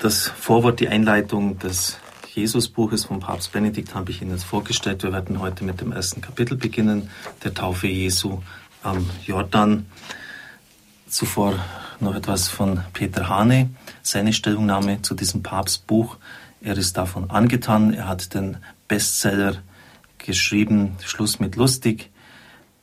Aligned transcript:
Das 0.00 0.28
Vorwort, 0.28 0.80
die 0.80 0.88
Einleitung 0.88 1.58
des 1.58 1.98
Jesusbuches 2.34 3.04
von 3.04 3.20
Papst 3.20 3.52
Benedikt 3.52 3.94
habe 3.94 4.10
ich 4.10 4.22
Ihnen 4.22 4.30
jetzt 4.30 4.44
vorgestellt. 4.44 5.02
Wir 5.02 5.12
werden 5.12 5.40
heute 5.40 5.62
mit 5.62 5.82
dem 5.82 5.92
ersten 5.92 6.22
Kapitel 6.22 6.56
beginnen, 6.56 7.10
der 7.44 7.52
Taufe 7.52 7.86
Jesu 7.86 8.38
am 8.82 9.10
Jordan. 9.26 9.84
Zuvor 11.06 11.52
noch 12.00 12.14
etwas 12.14 12.48
von 12.48 12.80
Peter 12.94 13.28
Hane, 13.28 13.68
seine 14.00 14.32
Stellungnahme 14.32 15.02
zu 15.02 15.14
diesem 15.14 15.42
Papstbuch. 15.42 16.16
Er 16.62 16.78
ist 16.78 16.96
davon 16.96 17.28
angetan. 17.28 17.92
Er 17.92 18.08
hat 18.08 18.32
den 18.32 18.56
Bestseller 18.88 19.56
geschrieben, 20.16 20.96
Schluss 21.04 21.40
mit 21.40 21.56
lustig. 21.56 22.08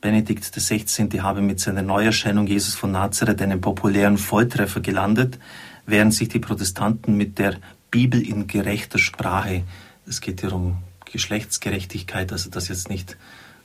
Benedikt 0.00 0.44
XVI. 0.52 1.08
habe 1.20 1.40
mit 1.40 1.58
seiner 1.58 1.82
Neuerscheinung 1.82 2.46
Jesus 2.46 2.76
von 2.76 2.92
Nazareth 2.92 3.42
einen 3.42 3.60
populären 3.60 4.18
Volltreffer 4.18 4.78
gelandet 4.78 5.40
während 5.88 6.12
sich 6.14 6.28
die 6.28 6.38
Protestanten 6.38 7.16
mit 7.16 7.38
der 7.38 7.56
Bibel 7.90 8.20
in 8.20 8.46
gerechter 8.46 8.98
Sprache, 8.98 9.64
es 10.06 10.20
geht 10.20 10.42
hier 10.42 10.52
um 10.52 10.76
Geschlechtsgerechtigkeit, 11.10 12.30
also 12.30 12.50
dass 12.50 12.68
jetzt 12.68 12.90
nicht 12.90 13.16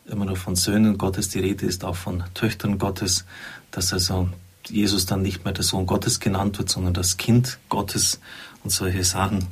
immer 0.08 0.26
nur 0.26 0.38
von 0.38 0.56
Söhnen 0.56 0.98
Gottes 0.98 1.30
die 1.30 1.40
Rede 1.40 1.66
ist, 1.66 1.84
auch 1.84 1.98
von 1.98 2.24
Töchtern 2.34 2.80
Gottes, 2.80 3.26
dass 3.72 3.92
also 3.92 4.30
Jesus 4.66 5.06
dann 5.06 5.22
nicht 5.22 5.44
mehr 5.44 5.54
der 5.54 5.66
Sohn 5.66 5.86
Gottes 5.86 6.22
genannt 6.22 6.58
wird, 6.58 6.70
sondern 6.70 6.94
das 6.94 7.18
Kind 7.18 7.60
Gottes 7.68 8.22
und 8.64 8.70
solche 8.70 9.04
Sachen. 9.04 9.48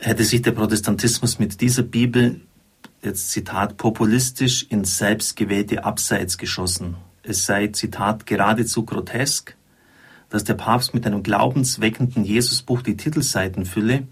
Hätte 0.00 0.24
sich 0.24 0.40
der 0.40 0.52
Protestantismus 0.52 1.38
mit 1.38 1.60
dieser 1.60 1.82
Bibel, 1.82 2.40
jetzt 3.02 3.30
Zitat, 3.30 3.76
populistisch 3.76 4.62
ins 4.70 4.96
selbstgewählte 4.96 5.84
Abseits 5.84 6.38
geschossen. 6.38 6.96
Es 7.22 7.44
sei, 7.44 7.68
Zitat, 7.68 8.24
geradezu 8.24 8.86
grotesk, 8.86 9.54
dass 10.34 10.42
der 10.42 10.54
Papst 10.54 10.94
mit 10.94 11.06
einem 11.06 11.22
glaubensweckenden 11.22 12.24
Jesusbuch 12.24 12.82
die 12.82 12.96
Titelseiten 12.96 13.64
fülle, 13.64 14.08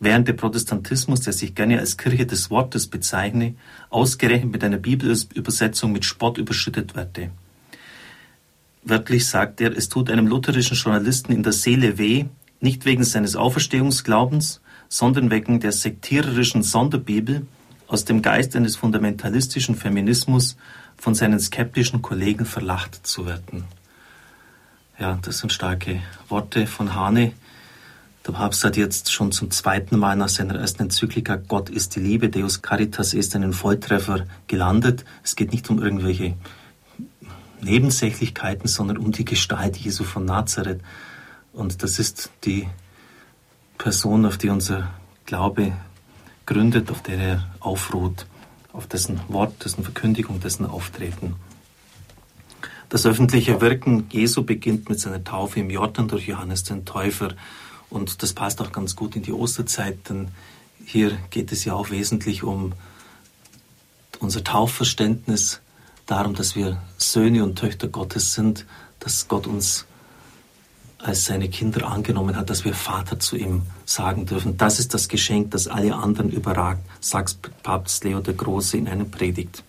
während 0.00 0.28
der 0.28 0.34
Protestantismus, 0.34 1.22
der 1.22 1.32
sich 1.32 1.54
gerne 1.54 1.78
als 1.78 1.96
Kirche 1.96 2.26
des 2.26 2.50
Wortes 2.50 2.88
bezeichne, 2.88 3.54
ausgerechnet 3.88 4.52
mit 4.52 4.62
einer 4.64 4.76
Bibelübersetzung 4.76 5.90
mit 5.90 6.04
Spott 6.04 6.36
überschüttet 6.36 6.94
werde. 6.94 7.30
Wörtlich 8.84 9.26
sagt 9.26 9.62
er, 9.62 9.74
es 9.74 9.88
tut 9.88 10.10
einem 10.10 10.26
lutherischen 10.26 10.76
Journalisten 10.76 11.32
in 11.32 11.42
der 11.42 11.54
Seele 11.54 11.96
weh, 11.96 12.26
nicht 12.60 12.84
wegen 12.84 13.04
seines 13.04 13.34
Auferstehungsglaubens, 13.34 14.60
sondern 14.90 15.30
wegen 15.30 15.58
der 15.58 15.72
sektiererischen 15.72 16.62
Sonderbibel 16.62 17.46
aus 17.86 18.04
dem 18.04 18.20
Geist 18.20 18.54
eines 18.56 18.76
fundamentalistischen 18.76 19.76
Feminismus 19.76 20.58
von 20.98 21.14
seinen 21.14 21.40
skeptischen 21.40 22.02
Kollegen 22.02 22.44
verlacht 22.44 23.06
zu 23.06 23.24
werden. 23.24 23.64
Ja, 25.02 25.18
das 25.20 25.38
sind 25.38 25.52
starke 25.52 26.00
Worte 26.28 26.68
von 26.68 26.94
Hane. 26.94 27.32
Der 28.24 28.30
Papst 28.30 28.62
hat 28.62 28.76
jetzt 28.76 29.10
schon 29.10 29.32
zum 29.32 29.50
zweiten 29.50 29.98
Mal 29.98 30.14
nach 30.14 30.28
seiner 30.28 30.54
ersten 30.54 30.84
Enzyklika 30.84 31.34
Gott 31.34 31.70
ist 31.70 31.96
die 31.96 31.98
Liebe, 31.98 32.28
Deus 32.28 32.62
Caritas 32.62 33.12
ist 33.12 33.34
einen 33.34 33.52
Volltreffer 33.52 34.26
gelandet. 34.46 35.04
Es 35.24 35.34
geht 35.34 35.50
nicht 35.50 35.68
um 35.70 35.82
irgendwelche 35.82 36.36
Nebensächlichkeiten, 37.62 38.68
sondern 38.68 38.96
um 38.96 39.10
die 39.10 39.24
Gestalt 39.24 39.76
Jesu 39.76 40.04
von 40.04 40.24
Nazareth. 40.24 40.82
Und 41.52 41.82
das 41.82 41.98
ist 41.98 42.30
die 42.44 42.68
Person, 43.78 44.24
auf 44.24 44.38
die 44.38 44.50
unser 44.50 44.88
Glaube 45.26 45.72
gründet, 46.46 46.92
auf 46.92 47.02
der 47.02 47.18
er 47.18 47.46
aufruht, 47.58 48.26
auf 48.72 48.86
dessen 48.86 49.20
Wort, 49.26 49.64
dessen 49.64 49.82
Verkündigung, 49.82 50.38
dessen 50.38 50.64
Auftreten. 50.64 51.34
Das 52.92 53.06
öffentliche 53.06 53.62
Wirken 53.62 54.04
Jesu 54.10 54.42
beginnt 54.42 54.90
mit 54.90 55.00
seiner 55.00 55.24
Taufe 55.24 55.60
im 55.60 55.70
Jordan 55.70 56.08
durch 56.08 56.26
Johannes 56.26 56.62
den 56.64 56.84
Täufer. 56.84 57.30
Und 57.88 58.22
das 58.22 58.34
passt 58.34 58.60
auch 58.60 58.70
ganz 58.70 58.96
gut 58.96 59.16
in 59.16 59.22
die 59.22 59.32
Osterzeit, 59.32 60.10
denn 60.10 60.28
hier 60.84 61.16
geht 61.30 61.52
es 61.52 61.64
ja 61.64 61.72
auch 61.72 61.88
wesentlich 61.88 62.42
um 62.42 62.74
unser 64.18 64.44
Taufverständnis, 64.44 65.62
darum, 66.04 66.34
dass 66.34 66.54
wir 66.54 66.82
Söhne 66.98 67.42
und 67.44 67.58
Töchter 67.58 67.88
Gottes 67.88 68.34
sind, 68.34 68.66
dass 69.00 69.26
Gott 69.26 69.46
uns 69.46 69.86
als 70.98 71.24
seine 71.24 71.48
Kinder 71.48 71.88
angenommen 71.88 72.36
hat, 72.36 72.50
dass 72.50 72.66
wir 72.66 72.74
Vater 72.74 73.18
zu 73.18 73.36
ihm 73.36 73.62
sagen 73.86 74.26
dürfen. 74.26 74.58
Das 74.58 74.78
ist 74.78 74.92
das 74.92 75.08
Geschenk, 75.08 75.52
das 75.52 75.66
alle 75.66 75.94
anderen 75.94 76.30
überragt, 76.30 76.82
sagt 77.00 77.38
Papst 77.62 78.04
Leo 78.04 78.20
der 78.20 78.34
Große 78.34 78.76
in 78.76 78.86
einer 78.86 79.06
Predigt. 79.06 79.64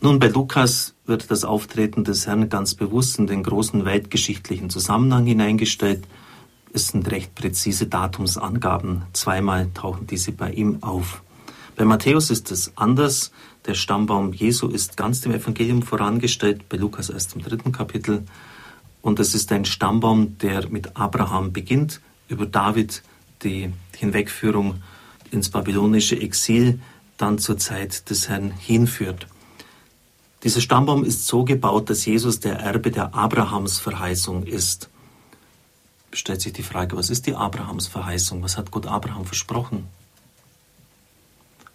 Nun, 0.00 0.18
bei 0.18 0.26
Lukas 0.26 0.94
wird 1.08 1.30
das 1.30 1.44
Auftreten 1.44 2.04
des 2.04 2.26
Herrn 2.26 2.48
ganz 2.48 2.74
bewusst 2.74 3.18
in 3.18 3.26
den 3.26 3.42
großen 3.42 3.84
weltgeschichtlichen 3.84 4.70
Zusammenhang 4.70 5.26
hineingestellt. 5.26 6.06
Es 6.72 6.88
sind 6.88 7.10
recht 7.10 7.34
präzise 7.34 7.86
Datumsangaben. 7.86 9.02
Zweimal 9.14 9.70
tauchen 9.72 10.06
diese 10.06 10.32
bei 10.32 10.52
ihm 10.52 10.82
auf. 10.82 11.22
Bei 11.76 11.84
Matthäus 11.84 12.30
ist 12.30 12.50
es 12.50 12.72
anders. 12.76 13.32
Der 13.66 13.74
Stammbaum 13.74 14.32
Jesu 14.34 14.68
ist 14.68 14.96
ganz 14.96 15.22
dem 15.22 15.32
Evangelium 15.32 15.82
vorangestellt, 15.82 16.68
bei 16.68 16.76
Lukas 16.76 17.08
erst 17.08 17.34
im 17.34 17.42
dritten 17.42 17.72
Kapitel. 17.72 18.24
Und 19.00 19.18
es 19.18 19.34
ist 19.34 19.50
ein 19.52 19.64
Stammbaum, 19.64 20.36
der 20.38 20.68
mit 20.68 20.96
Abraham 20.96 21.52
beginnt, 21.52 22.00
über 22.28 22.44
David 22.44 23.02
die 23.42 23.72
Hinwegführung 23.96 24.82
ins 25.30 25.48
babylonische 25.48 26.20
Exil 26.20 26.80
dann 27.16 27.38
zur 27.38 27.56
Zeit 27.56 28.10
des 28.10 28.28
Herrn 28.28 28.50
hinführt. 28.50 29.26
Dieser 30.44 30.60
Stammbaum 30.60 31.04
ist 31.04 31.26
so 31.26 31.44
gebaut, 31.44 31.90
dass 31.90 32.04
Jesus 32.04 32.38
der 32.38 32.60
Erbe 32.60 32.90
der 32.90 33.14
Abrahams-Verheißung 33.14 34.44
ist. 34.44 34.88
Stellt 36.12 36.40
sich 36.40 36.52
die 36.52 36.62
Frage, 36.62 36.96
was 36.96 37.10
ist 37.10 37.26
die 37.26 37.34
Abrahams-Verheißung? 37.34 38.42
Was 38.42 38.56
hat 38.56 38.70
Gott 38.70 38.86
Abraham 38.86 39.24
versprochen? 39.24 39.88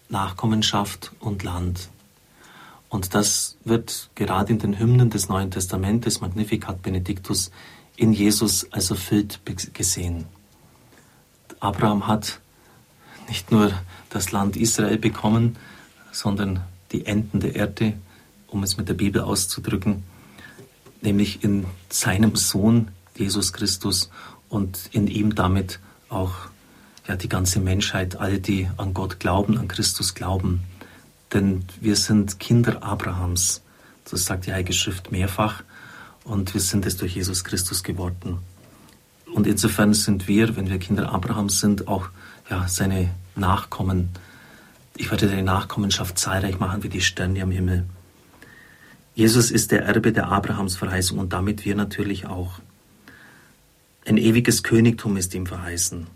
Nachkommenschaft 0.10 1.12
und 1.20 1.44
Land. 1.44 1.90
Und 2.88 3.16
das 3.16 3.58
wird 3.66 4.10
gerade 4.16 4.54
in 4.54 4.60
den 4.60 4.80
Hymnen 4.80 5.10
des 5.10 5.28
Neuen 5.28 5.52
Testamentes, 5.52 6.22
Magnificat 6.22 6.82
Benedictus, 6.82 7.52
in 7.96 8.14
Jesus 8.14 8.72
als 8.72 8.92
erfüllt 8.92 9.42
gesehen. 9.74 10.26
Abraham 11.60 12.08
hat 12.08 12.40
nicht 13.28 13.52
nur 13.52 13.74
das 14.10 14.32
Land 14.32 14.56
Israel 14.56 14.98
bekommen, 14.98 15.58
sondern 16.12 16.62
die 16.92 17.06
Enden 17.06 17.40
der 17.40 17.56
Erde 17.56 17.94
um 18.54 18.64
es 18.64 18.78
mit 18.78 18.88
der 18.88 18.94
Bibel 18.94 19.22
auszudrücken, 19.22 20.04
nämlich 21.02 21.44
in 21.44 21.66
seinem 21.90 22.36
Sohn 22.36 22.90
Jesus 23.16 23.54
Christus 23.54 24.10
und 24.50 24.90
in 24.92 25.08
ihm 25.08 25.36
damit 25.36 25.80
auch 26.10 26.34
ja, 27.08 27.16
die 27.16 27.30
ganze 27.30 27.60
Menschheit, 27.60 28.16
alle, 28.16 28.40
die 28.40 28.70
an 28.78 28.94
Gott 28.94 29.20
glauben, 29.20 29.58
an 29.58 29.68
Christus 29.68 30.14
glauben. 30.14 30.62
Denn 31.34 31.66
wir 31.82 31.96
sind 31.96 32.40
Kinder 32.40 32.84
Abrahams. 32.84 33.62
Das 34.10 34.26
sagt 34.26 34.46
die 34.46 34.54
Heilige 34.54 34.74
Schrift 34.74 35.12
mehrfach. 35.12 35.64
Und 36.24 36.54
wir 36.54 36.62
sind 36.62 36.86
es 36.86 36.96
durch 36.96 37.16
Jesus 37.16 37.44
Christus 37.44 37.84
geworden. 37.84 38.38
Und 39.34 39.48
insofern 39.48 39.94
sind 39.94 40.28
wir, 40.28 40.56
wenn 40.56 40.70
wir 40.70 40.78
Kinder 40.78 41.12
Abrahams 41.12 41.60
sind, 41.60 41.88
auch 41.88 42.10
ja, 42.50 42.68
seine 42.68 43.10
Nachkommen. 43.36 44.10
Ich 44.96 45.10
werde 45.10 45.28
deine 45.28 45.44
Nachkommenschaft 45.44 46.18
zahlreich 46.20 46.60
machen 46.60 46.84
wie 46.84 46.90
die 46.90 47.02
Sterne 47.02 47.42
am 47.42 47.52
Himmel. 47.52 47.86
Jesus 49.16 49.52
ist 49.52 49.72
der 49.72 49.84
Erbe 49.84 50.12
der 50.12 50.30
Abrahamsverheißung 50.30 51.20
und 51.20 51.34
damit 51.34 51.66
wir 51.66 51.76
natürlich 51.76 52.26
auch. 52.26 52.60
Ein 54.06 54.18
ewiges 54.18 54.64
Königtum 54.64 55.18
ist 55.18 55.36
ihm 55.36 55.46
verheißen. 55.46 56.08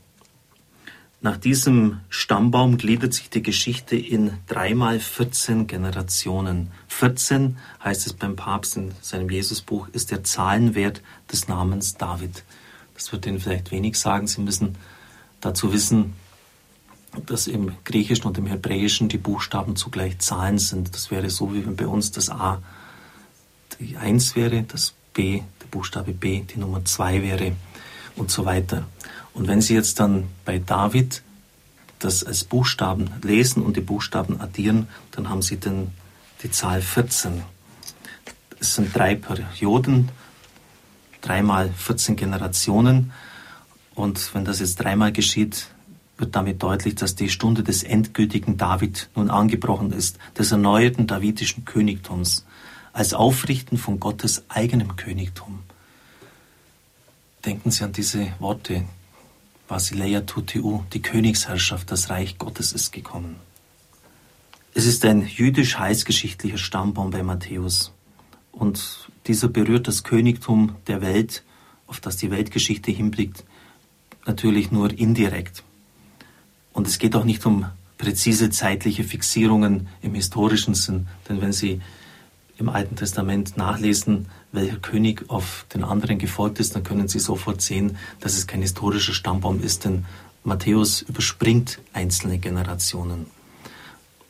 Nach 1.21 1.37
diesem 1.37 1.99
Stammbaum 2.09 2.77
gliedert 2.77 3.13
sich 3.13 3.29
die 3.29 3.43
Geschichte 3.43 3.95
in 3.95 4.33
dreimal 4.47 4.99
14 4.99 5.67
Generationen. 5.67 6.71
14 6.89 7.57
heißt 7.83 8.07
es 8.07 8.13
beim 8.13 8.35
Papst 8.35 8.77
in 8.77 8.91
seinem 9.01 9.29
Jesusbuch, 9.29 9.87
ist 9.93 10.11
der 10.11 10.23
Zahlenwert 10.23 11.01
des 11.31 11.47
Namens 11.47 11.95
David. 11.95 12.43
Das 12.95 13.11
wird 13.11 13.25
Ihnen 13.27 13.39
vielleicht 13.39 13.71
wenig 13.71 13.97
sagen. 13.97 14.27
Sie 14.27 14.41
müssen 14.41 14.75
dazu 15.39 15.71
wissen, 15.71 16.13
dass 17.25 17.47
im 17.47 17.71
Griechischen 17.83 18.25
und 18.25 18.37
im 18.37 18.47
Hebräischen 18.47 19.07
die 19.07 19.17
Buchstaben 19.17 19.75
zugleich 19.75 20.19
Zahlen 20.19 20.57
sind. 20.57 20.93
Das 20.93 21.11
wäre 21.11 21.29
so, 21.29 21.53
wie 21.53 21.65
wenn 21.65 21.75
bei 21.75 21.87
uns 21.87 22.11
das 22.11 22.29
A 22.29 22.61
die 23.79 23.97
1 23.97 24.35
wäre, 24.35 24.63
das 24.63 24.93
B, 25.13 25.41
der 25.61 25.67
Buchstabe 25.69 26.13
B, 26.13 26.41
die 26.41 26.59
Nummer 26.59 26.83
2 26.83 27.21
wäre 27.21 27.53
und 28.15 28.31
so 28.31 28.45
weiter. 28.45 28.87
Und 29.33 29.47
wenn 29.47 29.61
Sie 29.61 29.73
jetzt 29.73 29.99
dann 29.99 30.25
bei 30.45 30.59
David 30.59 31.21
das 31.99 32.23
als 32.23 32.43
Buchstaben 32.43 33.09
lesen 33.23 33.63
und 33.63 33.77
die 33.77 33.81
Buchstaben 33.81 34.39
addieren, 34.39 34.87
dann 35.11 35.29
haben 35.29 35.41
Sie 35.41 35.59
dann 35.59 35.91
die 36.43 36.51
Zahl 36.51 36.81
14. 36.81 37.41
Es 38.59 38.75
sind 38.75 38.95
drei 38.95 39.15
Perioden, 39.15 40.09
dreimal 41.21 41.71
14 41.71 42.15
Generationen. 42.15 43.11
Und 43.95 44.33
wenn 44.33 44.45
das 44.45 44.59
jetzt 44.59 44.75
dreimal 44.75 45.11
geschieht, 45.11 45.67
wird 46.17 46.35
damit 46.35 46.61
deutlich, 46.63 46.95
dass 46.95 47.15
die 47.15 47.29
Stunde 47.29 47.63
des 47.63 47.83
endgültigen 47.83 48.57
David 48.57 49.09
nun 49.15 49.29
angebrochen 49.29 49.91
ist, 49.91 50.17
des 50.37 50.51
erneuerten 50.51 51.05
davidischen 51.07 51.65
Königtums 51.65 52.45
als 52.97 53.13
Aufrichten 53.13 53.77
von 53.77 53.99
Gottes 53.99 54.45
eigenem 54.49 54.95
Königtum. 54.95 55.59
denken 57.45 57.69
Sie 57.69 57.83
an 57.83 57.93
diese 57.93 58.33
Worte, 58.39 58.85
Basileia 59.67 60.21
Tutiu, 60.21 60.83
die 60.93 61.03
Königsherrschaft, 61.03 61.91
das 61.91 62.09
Reich 62.09 62.39
Gottes 62.39 62.71
ist 62.71 62.91
gekommen. 62.91 63.35
Es 64.73 64.87
ist 64.87 65.05
ein 65.05 65.27
jüdisch-heißgeschichtlicher 65.27 66.57
Stammbaum 66.57 67.11
bei 67.11 67.21
Matthäus. 67.21 67.91
Und 68.51 69.07
dieser 69.27 69.47
berührt 69.47 69.87
das 69.87 70.03
Königtum 70.03 70.75
der 70.87 70.99
Welt, 71.01 71.43
auf 71.85 71.99
das 71.99 72.17
die 72.17 72.31
Weltgeschichte 72.31 72.89
hinblickt, 72.89 73.43
natürlich 74.25 74.71
nur 74.71 74.91
indirekt. 74.91 75.63
Und 76.73 76.87
es 76.87 76.97
geht 76.97 77.15
auch 77.15 77.25
nicht 77.25 77.45
um 77.45 77.67
präzise 77.99 78.49
zeitliche 78.49 79.03
Fixierungen 79.03 79.87
im 80.01 80.15
historischen 80.15 80.73
Sinn, 80.73 81.07
denn 81.29 81.41
wenn 81.41 81.53
Sie 81.53 81.79
im 82.57 82.69
Alten 82.69 82.95
Testament 82.95 83.57
nachlesen, 83.57 84.27
welcher 84.51 84.77
König 84.77 85.29
auf 85.29 85.65
den 85.73 85.83
anderen 85.83 86.17
gefolgt 86.17 86.59
ist, 86.59 86.75
dann 86.75 86.83
können 86.83 87.07
Sie 87.07 87.19
sofort 87.19 87.61
sehen, 87.61 87.97
dass 88.19 88.35
es 88.35 88.47
kein 88.47 88.61
historischer 88.61 89.13
Stammbaum 89.13 89.61
ist, 89.61 89.85
denn 89.85 90.05
Matthäus 90.43 91.01
überspringt 91.01 91.79
einzelne 91.93 92.39
Generationen. 92.39 93.27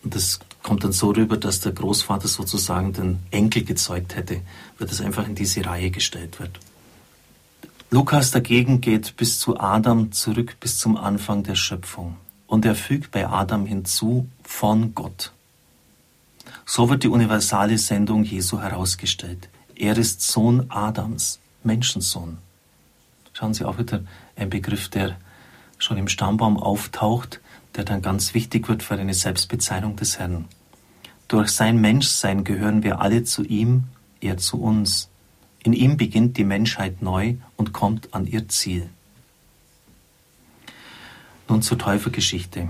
Und 0.03 0.15
das 0.15 0.39
kommt 0.63 0.83
dann 0.83 0.91
so 0.91 1.11
rüber, 1.11 1.37
dass 1.37 1.61
der 1.61 1.71
Großvater 1.71 2.27
sozusagen 2.27 2.93
den 2.93 3.19
Enkel 3.31 3.63
gezeugt 3.63 4.15
hätte, 4.15 4.41
weil 4.77 4.87
das 4.87 5.01
einfach 5.01 5.27
in 5.27 5.35
diese 5.35 5.65
Reihe 5.65 5.91
gestellt 5.91 6.39
wird. 6.39 6.59
Lukas 7.89 8.31
dagegen 8.31 8.81
geht 8.81 9.15
bis 9.15 9.39
zu 9.39 9.59
Adam 9.59 10.11
zurück, 10.11 10.57
bis 10.59 10.77
zum 10.77 10.97
Anfang 10.97 11.43
der 11.43 11.55
Schöpfung. 11.55 12.17
Und 12.45 12.65
er 12.65 12.75
fügt 12.75 13.11
bei 13.11 13.27
Adam 13.27 13.65
hinzu 13.65 14.27
von 14.43 14.93
Gott. 14.93 15.31
So 16.69 16.89
wird 16.89 17.03
die 17.03 17.07
universale 17.07 17.77
Sendung 17.77 18.25
Jesu 18.25 18.59
herausgestellt. 18.59 19.47
Er 19.73 19.97
ist 19.97 20.21
Sohn 20.21 20.69
Adams, 20.69 21.39
Menschensohn. 21.63 22.39
Schauen 23.31 23.53
Sie 23.53 23.63
auch 23.63 23.77
wieder 23.77 24.03
ein 24.35 24.49
Begriff, 24.49 24.89
der 24.89 25.15
schon 25.77 25.95
im 25.95 26.09
Stammbaum 26.09 26.57
auftaucht, 26.57 27.39
der 27.75 27.85
dann 27.85 28.01
ganz 28.01 28.33
wichtig 28.33 28.67
wird 28.67 28.83
für 28.83 28.95
eine 28.95 29.13
Selbstbezeichnung 29.13 29.95
des 29.95 30.19
Herrn. 30.19 30.43
Durch 31.29 31.51
sein 31.51 31.79
Menschsein 31.79 32.43
gehören 32.43 32.83
wir 32.83 32.99
alle 32.99 33.23
zu 33.23 33.45
ihm, 33.45 33.85
er 34.19 34.37
zu 34.37 34.61
uns. 34.61 35.09
In 35.63 35.71
ihm 35.71 35.95
beginnt 35.95 36.35
die 36.35 36.43
Menschheit 36.43 37.01
neu 37.01 37.35
und 37.55 37.71
kommt 37.71 38.13
an 38.13 38.27
ihr 38.27 38.49
Ziel. 38.49 38.89
Nun 41.47 41.61
zur 41.61 41.77
Täufergeschichte. 41.77 42.67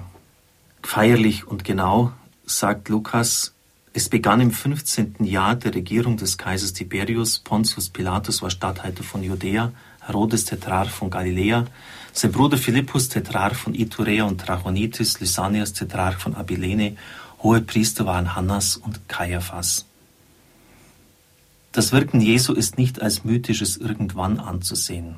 Feierlich 0.83 1.47
und 1.47 1.63
genau 1.63 2.11
sagt 2.45 2.89
Lukas, 2.89 3.55
es 3.97 4.09
begann 4.09 4.41
im 4.41 4.51
15. 4.51 5.15
Jahr 5.23 5.55
der 5.55 5.73
Regierung 5.73 6.17
des 6.17 6.37
Kaisers 6.37 6.73
Tiberius. 6.73 7.39
Pontius 7.39 7.89
Pilatus 7.89 8.43
war 8.43 8.51
Statthalter 8.51 9.01
von 9.01 9.23
Judäa, 9.23 9.71
Herodes 10.01 10.45
Tetrarch 10.45 10.91
von 10.91 11.09
Galiläa, 11.09 11.65
sein 12.13 12.31
Bruder 12.31 12.59
Philippus 12.59 13.09
Tetrarch 13.09 13.55
von 13.55 13.73
Iturea 13.73 14.25
und 14.25 14.39
Trachonitis, 14.39 15.19
Lysanias 15.19 15.73
Tetrarch 15.73 16.17
von 16.19 16.35
Abilene, 16.35 16.95
hohe 17.41 17.59
Priester 17.61 18.05
waren 18.05 18.35
Hannas 18.35 18.77
und 18.77 19.09
Kaiaphas. 19.09 19.87
Das 21.71 21.91
Wirken 21.91 22.21
Jesu 22.21 22.53
ist 22.53 22.77
nicht 22.77 23.01
als 23.01 23.23
mythisches 23.23 23.77
Irgendwann 23.77 24.39
anzusehen, 24.39 25.15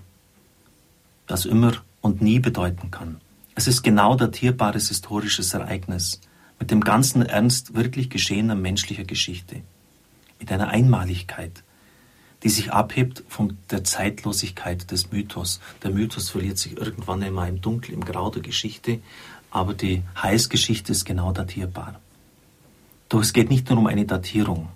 das 1.27 1.43
immer 1.43 1.73
und 1.99 2.21
nie 2.21 2.39
bedeuten 2.39 2.91
kann. 2.91 3.19
Es 3.55 3.67
ist 3.67 3.81
genau 3.81 4.15
datierbares 4.15 4.87
historisches 4.87 5.53
Ereignis 5.53 6.21
mit 6.59 6.71
dem 6.71 6.81
ganzen 6.81 7.21
Ernst 7.21 7.73
wirklich 7.75 8.09
geschehener 8.09 8.55
menschlicher 8.55 9.05
Geschichte, 9.05 9.61
mit 10.39 10.51
einer 10.51 10.67
Einmaligkeit, 10.67 11.63
die 12.43 12.49
sich 12.49 12.71
abhebt 12.71 13.23
von 13.27 13.57
der 13.71 13.83
Zeitlosigkeit 13.83 14.91
des 14.91 15.11
Mythos. 15.11 15.59
Der 15.83 15.91
Mythos 15.91 16.29
verliert 16.29 16.57
sich 16.57 16.77
irgendwann 16.77 17.23
einmal 17.23 17.49
im 17.49 17.61
Dunkel, 17.61 17.93
im 17.93 18.05
Grau 18.05 18.29
der 18.29 18.41
Geschichte, 18.41 18.99
aber 19.51 19.73
die 19.73 20.03
Heilsgeschichte 20.21 20.91
ist 20.91 21.05
genau 21.05 21.31
datierbar. 21.31 21.99
Doch 23.09 23.21
es 23.21 23.33
geht 23.33 23.49
nicht 23.49 23.69
nur 23.69 23.79
um 23.79 23.87
eine 23.87 24.05
Datierung, 24.05 24.69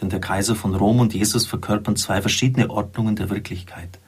denn 0.00 0.08
der 0.08 0.20
Kaiser 0.20 0.54
von 0.54 0.74
Rom 0.74 1.00
und 1.00 1.14
Jesus 1.14 1.46
verkörpern 1.46 1.96
zwei 1.96 2.20
verschiedene 2.20 2.70
Ordnungen 2.70 3.16
der 3.16 3.30
Wirklichkeit. 3.30 3.98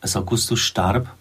Als 0.00 0.16
Augustus 0.16 0.60
starb, 0.60 1.14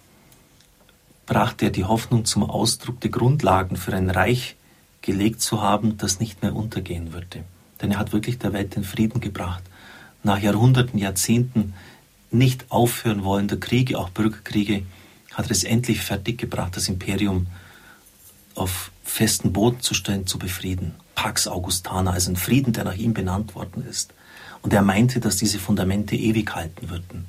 brachte 1.30 1.66
er 1.66 1.72
die 1.72 1.86
Hoffnung 1.86 2.26
zum 2.26 2.44
Ausdruck, 2.44 3.00
die 3.02 3.12
Grundlagen 3.12 3.78
für 3.78 3.94
ein 3.94 4.10
Reich 4.10 4.56
gelegt 5.02 5.42
zu 5.42 5.62
haben, 5.62 5.96
das 5.98 6.20
nicht 6.20 6.42
mehr 6.42 6.56
untergehen 6.56 7.14
würde. 7.14 7.44
Denn 7.80 7.92
er 7.92 8.00
hat 8.00 8.12
wirklich 8.12 8.40
der 8.40 8.52
Welt 8.52 8.76
den 8.76 8.84
Frieden 8.84 9.22
gebracht. 9.22 9.64
Nach 10.24 10.40
Jahrhunderten, 10.40 11.00
Jahrzehnten 11.00 11.76
nicht 12.32 12.72
aufhören 12.72 13.24
wollender 13.24 13.58
Kriege, 13.58 14.00
auch 14.00 14.10
Bürgerkriege, 14.10 14.88
hat 15.32 15.46
er 15.46 15.52
es 15.52 15.64
endlich 15.64 16.02
fertiggebracht, 16.02 16.76
das 16.76 16.90
Imperium 16.90 17.46
auf 18.56 18.92
festen 19.04 19.54
Boden 19.54 19.82
zu 19.82 19.94
stellen, 19.94 20.26
zu 20.26 20.40
befrieden. 20.40 20.96
Pax 21.14 21.48
Augustana, 21.48 22.12
also 22.12 22.32
ein 22.32 22.38
Frieden, 22.38 22.74
der 22.74 22.86
nach 22.86 22.96
ihm 22.96 23.14
benannt 23.14 23.54
worden 23.54 23.86
ist. 23.88 24.16
Und 24.64 24.74
er 24.74 24.82
meinte, 24.82 25.20
dass 25.20 25.38
diese 25.38 25.60
Fundamente 25.60 26.16
ewig 26.16 26.56
halten 26.56 26.90
würden. 26.90 27.26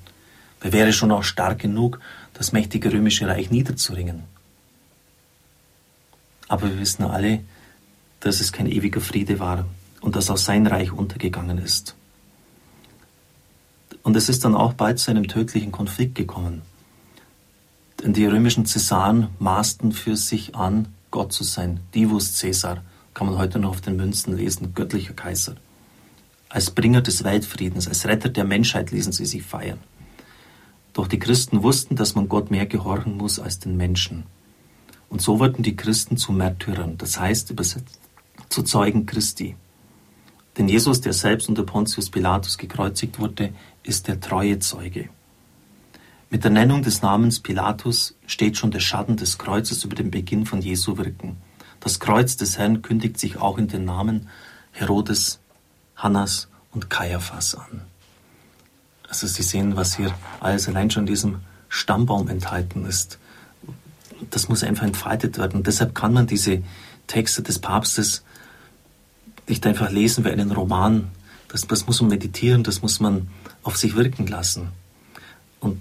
Er 0.60 0.72
wäre 0.72 0.92
schon 0.92 1.10
auch 1.10 1.22
stark 1.22 1.58
genug, 1.58 2.00
das 2.34 2.52
mächtige 2.52 2.92
römische 2.92 3.26
Reich 3.26 3.50
niederzuringen. 3.50 4.22
Aber 6.48 6.68
wir 6.68 6.78
wissen 6.78 7.04
alle, 7.04 7.40
dass 8.20 8.40
es 8.40 8.52
kein 8.52 8.66
ewiger 8.66 9.00
Friede 9.00 9.38
war 9.38 9.66
und 10.00 10.16
dass 10.16 10.30
auch 10.30 10.36
sein 10.36 10.66
Reich 10.66 10.92
untergegangen 10.92 11.58
ist. 11.58 11.94
Und 14.02 14.16
es 14.16 14.28
ist 14.28 14.44
dann 14.44 14.54
auch 14.54 14.74
bald 14.74 14.98
zu 14.98 15.10
einem 15.10 15.28
tödlichen 15.28 15.72
Konflikt 15.72 16.14
gekommen. 16.14 16.62
Denn 18.02 18.12
die 18.12 18.26
römischen 18.26 18.66
Cäsaren 18.66 19.28
maßten 19.38 19.92
für 19.92 20.16
sich 20.16 20.54
an, 20.54 20.88
Gott 21.10 21.32
zu 21.32 21.44
sein. 21.44 21.80
Divus 21.94 22.40
Caesar, 22.40 22.82
kann 23.14 23.26
man 23.26 23.38
heute 23.38 23.58
noch 23.58 23.70
auf 23.70 23.80
den 23.80 23.96
Münzen 23.96 24.36
lesen, 24.36 24.74
göttlicher 24.74 25.12
Kaiser. 25.12 25.56
Als 26.48 26.70
Bringer 26.70 27.02
des 27.02 27.24
Weltfriedens, 27.24 27.88
als 27.88 28.06
Retter 28.06 28.28
der 28.28 28.44
Menschheit 28.44 28.90
ließen 28.90 29.12
sie 29.12 29.26
sich 29.26 29.42
feiern. 29.42 29.78
Doch 30.92 31.06
die 31.06 31.18
Christen 31.18 31.62
wussten, 31.62 31.96
dass 31.96 32.14
man 32.14 32.28
Gott 32.28 32.50
mehr 32.50 32.66
gehorchen 32.66 33.16
muss 33.16 33.38
als 33.38 33.58
den 33.58 33.76
Menschen. 33.76 34.24
Und 35.08 35.22
so 35.22 35.38
wurden 35.38 35.62
die 35.62 35.76
Christen 35.76 36.16
zu 36.16 36.32
Märtyrern, 36.32 36.98
das 36.98 37.18
heißt 37.18 37.50
übersetzt 37.50 38.00
zu 38.48 38.62
Zeugen 38.62 39.06
Christi. 39.06 39.56
Denn 40.58 40.68
Jesus, 40.68 41.00
der 41.00 41.12
selbst 41.12 41.48
unter 41.48 41.62
Pontius 41.62 42.10
Pilatus 42.10 42.58
gekreuzigt 42.58 43.18
wurde, 43.18 43.52
ist 43.82 44.08
der 44.08 44.20
treue 44.20 44.58
Zeuge. 44.58 45.08
Mit 46.30 46.44
der 46.44 46.50
Nennung 46.50 46.82
des 46.82 47.02
Namens 47.02 47.40
Pilatus 47.40 48.16
steht 48.26 48.56
schon 48.56 48.70
der 48.70 48.80
Schatten 48.80 49.16
des 49.16 49.38
Kreuzes 49.38 49.84
über 49.84 49.94
den 49.94 50.10
Beginn 50.10 50.46
von 50.46 50.60
Jesu 50.60 50.96
Wirken. 50.96 51.36
Das 51.80 51.98
Kreuz 51.98 52.36
des 52.36 52.58
Herrn 52.58 52.82
kündigt 52.82 53.18
sich 53.18 53.38
auch 53.38 53.58
in 53.58 53.68
den 53.68 53.84
Namen 53.84 54.28
Herodes, 54.72 55.40
Hannas 55.96 56.48
und 56.72 56.90
Kaiaphas 56.90 57.54
an. 57.54 57.82
Also 59.10 59.26
Sie 59.26 59.42
sehen, 59.42 59.76
was 59.76 59.96
hier 59.96 60.14
alles 60.38 60.68
allein 60.68 60.90
schon 60.90 61.02
in 61.02 61.12
diesem 61.12 61.40
Stammbaum 61.68 62.28
enthalten 62.28 62.86
ist. 62.86 63.18
Das 64.30 64.48
muss 64.48 64.62
einfach 64.62 64.84
entfaltet 64.84 65.36
werden. 65.36 65.56
Und 65.56 65.66
deshalb 65.66 65.94
kann 65.96 66.12
man 66.12 66.28
diese 66.28 66.62
Texte 67.08 67.42
des 67.42 67.58
Papstes 67.58 68.22
nicht 69.48 69.66
einfach 69.66 69.90
lesen 69.90 70.24
wie 70.24 70.30
einen 70.30 70.52
Roman. 70.52 71.10
Das, 71.48 71.66
das 71.66 71.88
muss 71.88 72.00
man 72.00 72.10
meditieren, 72.10 72.62
das 72.62 72.82
muss 72.82 73.00
man 73.00 73.28
auf 73.64 73.76
sich 73.76 73.96
wirken 73.96 74.28
lassen. 74.28 74.68
Und 75.58 75.80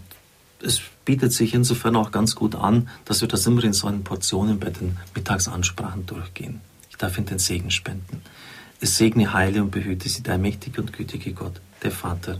es 0.62 0.82
bietet 1.06 1.32
sich 1.32 1.54
insofern 1.54 1.96
auch 1.96 2.10
ganz 2.10 2.36
gut 2.36 2.56
an, 2.56 2.90
dass 3.06 3.22
wir 3.22 3.28
das 3.28 3.46
immer 3.46 3.64
in 3.64 3.74
solchen 3.74 4.04
Portionen 4.04 4.60
bei 4.60 4.72
den 4.72 4.98
Mittagsansprachen 5.14 6.08
durchgehen. 6.08 6.62
Ich 6.90 6.98
darf 6.98 7.18
Ihnen 7.18 7.28
den 7.28 7.40
Segen 7.40 7.70
spenden. 7.70 8.24
Es 8.82 8.98
segne, 8.98 9.34
heile 9.34 9.62
und 9.62 9.70
behüte 9.70 10.10
Sie 10.10 10.24
der 10.24 10.40
mächtige 10.40 10.82
und 10.82 10.94
gütige 10.94 11.34
Gott, 11.34 11.62
der 11.84 11.92
Vater, 11.92 12.40